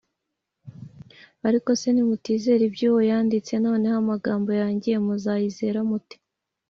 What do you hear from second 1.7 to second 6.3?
se nimutizera ibyo uwo yanditse, noneho n’amagambo yanjye muzayizera mute?